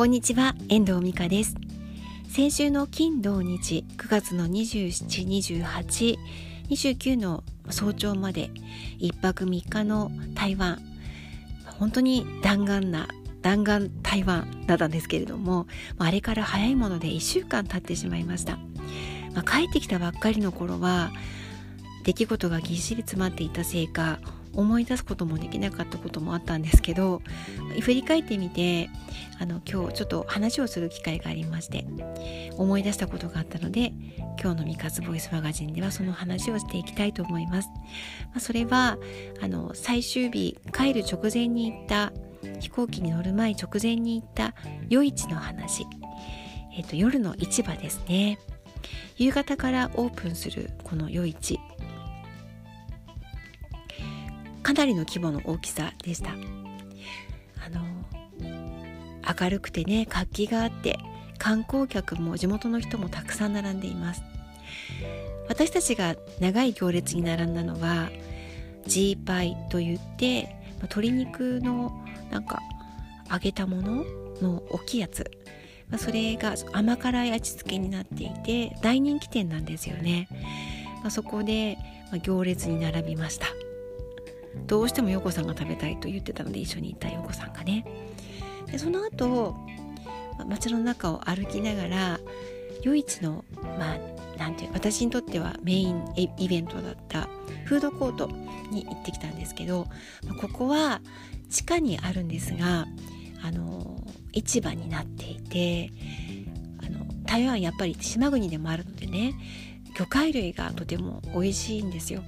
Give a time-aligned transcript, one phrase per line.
[0.00, 1.54] こんにちは、遠藤美香です。
[2.30, 6.18] 先週の金土日、9月の27、28、
[6.70, 8.48] 29の早朝まで
[9.00, 10.78] 1泊3日の台湾、
[11.66, 13.08] 本当に弾丸な
[13.42, 15.66] 弾丸台湾だったんですけれども、
[15.98, 18.56] あれから早いもので1週間経ってしまいました。
[19.34, 21.12] まあ、帰ってきたばっかりの頃は、
[22.04, 24.18] 出来事がぎっしり詰まっていたせいか、
[24.60, 27.22] 思い出すこともできなかったこともあったんですけど
[27.80, 28.90] 振り返ってみて
[29.38, 31.86] あの今日ちょっと話をする機会がありまして
[32.56, 33.92] 思い出したことがあったので
[34.40, 37.68] 今日の「ミカズボイスマガジン」ではその話をしていきたいと思います。
[37.68, 38.98] まあ、それは
[39.42, 42.12] あの最終日帰る直前に行った
[42.60, 44.54] 飛行機に乗る前直前に行った
[44.88, 45.86] 夜市の話、
[46.76, 48.38] えーと、と夜の市場ですね。
[49.16, 51.60] 夕方からオープンするこの夜市。
[54.62, 56.30] かなりの規模の大きさでした。
[56.30, 56.34] あ
[57.70, 57.80] の
[59.40, 60.98] 明るくてね活気があって
[61.38, 64.22] 観光客も地元の人もたくさん並んでいます。
[65.48, 68.10] 私たちが長い行列に並んだのは
[68.86, 72.60] ジーパイといって鶏肉のなんか
[73.30, 74.04] 揚げたもの
[74.40, 75.30] の大きいやつ。
[75.98, 80.28] それが甘辛い味付けになっていて大人気店なんですよね、
[81.00, 81.78] まあ、そこで
[82.22, 83.46] 行列に並びました。
[84.66, 87.84] どうしても陽子さんが食べたいと言ってたので一緒に行った陽子さんがね
[88.70, 89.56] でその後
[90.46, 92.20] 街の中を歩きながら
[92.82, 93.44] 夜市の
[93.78, 97.28] まあなんていう私にとってはメインイベントだった
[97.64, 98.28] フードコート
[98.70, 99.86] に行ってきたんですけど
[100.40, 101.00] ここは
[101.50, 102.86] 地下にあるんですが
[103.42, 103.96] あの
[104.32, 105.90] 市場になっていて
[106.82, 109.34] あの台湾やっぱり島国でもあるのでね
[109.94, 112.22] 魚介類がとても美味しいんですよ。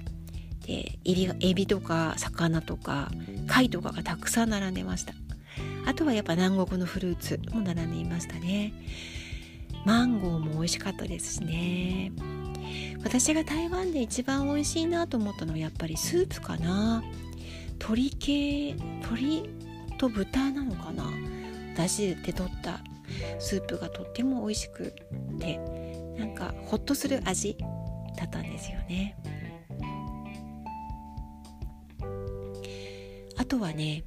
[0.65, 3.11] でエビエビとか魚とか
[3.47, 5.13] 貝とかがたくさん並んでました。
[5.85, 8.73] あとはやっぱ南国のフルーツも並んでいましたね。
[9.85, 12.11] マンゴーも美味しかったですしね。
[13.03, 17.03] 私が台湾で一番美味しいなと思ったのはやっぱりスープかな。
[17.79, 19.49] 鶏系鶏
[19.97, 21.11] と豚なのかな。
[21.75, 22.79] だしで取った
[23.39, 24.93] スープがとっても美味しく
[25.39, 25.59] て
[26.17, 27.57] なんかホッとする味
[28.15, 29.17] だったんですよね。
[33.53, 34.03] とはね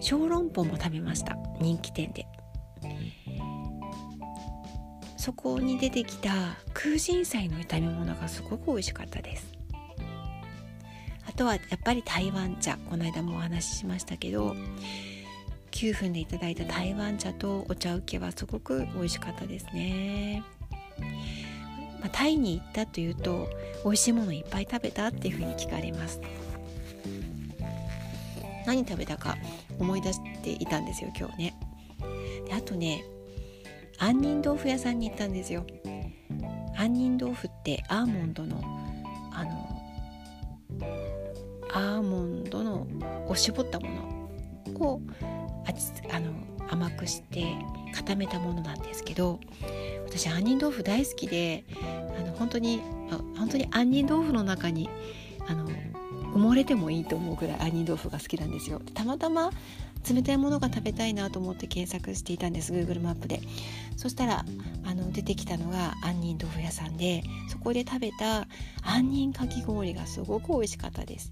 [0.00, 1.36] 小籠包も食べました。
[1.60, 2.26] 人気店で。
[5.16, 6.30] そこに出てきた
[6.72, 9.52] 空心菜の炒め物がすごく美味しかったです。
[11.26, 12.78] あとはやっぱり台湾茶。
[12.88, 14.54] この間もお話ししましたけど
[15.72, 20.42] 9分でいただいた台湾茶とお茶受けはすごく美味しかったですね、
[22.00, 23.48] まあ、タイに行ったというと
[23.84, 26.20] 美味しいものいっぱい食べたっていうふうに聞かれます。
[28.70, 29.36] 何食べたか
[29.80, 31.54] 思い出していたんですよ今日ね。
[32.46, 33.02] であとね
[33.98, 35.66] 杏仁豆腐屋さんに行ったんですよ。
[36.76, 38.62] 杏仁豆腐ってアーモンドの
[39.32, 39.68] あの
[41.72, 42.86] アーモンドの
[43.26, 44.20] を絞ったもの。
[44.82, 45.00] を
[46.10, 46.32] あの
[46.70, 47.44] 甘くして
[47.92, 49.40] 固めたものなんですけど
[50.06, 51.64] 私杏仁豆腐大好きで
[52.16, 52.80] あの本当に
[53.36, 54.88] 本当に杏仁豆腐の中に
[55.46, 55.68] あの
[56.34, 58.80] 埋もれてもいいと思うぐらい杏仁豆腐が好きなんですよ。
[58.94, 59.50] たまたま
[60.08, 63.40] 冷たいものが食べたいなと思って検索していたんです Google マップで。
[63.96, 64.46] そしたら
[64.84, 68.46] あの出てきたのが杏仁豆腐屋さんでそこで食べた
[68.82, 71.30] 杏仁かき氷がすごく美味しかったです。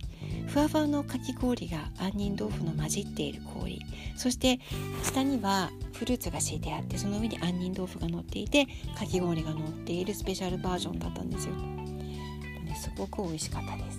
[0.49, 3.81] ふわふわのかき氷が杏仁豆腐の混じっている氷。
[4.17, 4.61] そして
[5.03, 8.67] 下にはフルーツが敷いてあってその上に杏仁豆腐が乗っていて
[8.97, 11.55] かき氷が乗っているスペシャルバージョンだったんですよ、
[12.79, 13.99] すごく美味しかったです。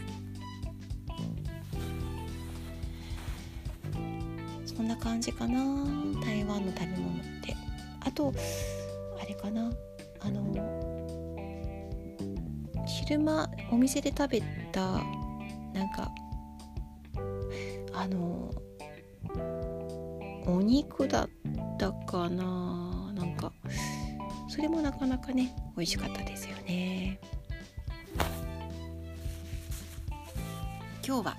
[4.76, 5.60] そんな感じかな
[6.22, 7.56] 台湾の食べ物って。
[8.02, 8.34] あと
[9.22, 9.72] あれかな
[10.22, 10.42] あの
[12.88, 14.42] 昼間お店で食べ
[14.72, 14.82] た
[15.74, 16.12] なんか
[17.94, 18.50] あの
[20.46, 21.30] お肉だっ
[21.78, 23.52] たかななんか
[24.48, 26.89] それもなかなかね美味しかったですよね。
[31.10, 31.38] 今日は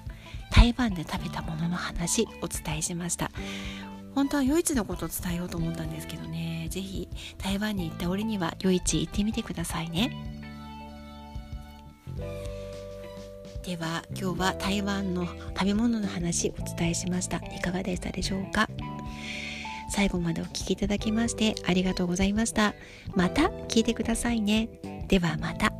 [0.50, 3.30] 台湾で食べたものの話お伝えしました。
[4.16, 6.66] 本当は夜市のことを伝えようと思ったんですけどね。
[6.70, 7.08] 是非
[7.38, 10.10] 台湾に行った折には夜市行ってみてくださいね。
[13.62, 17.36] では今日は台湾の食べ物の話お伝えしました。
[17.36, 18.68] いかがでしたでしょうか？
[19.88, 22.74] 最後までお聴きいただきましてありがとうございました。
[23.14, 24.68] また聞いてくださいね。
[25.06, 25.72] ではまた。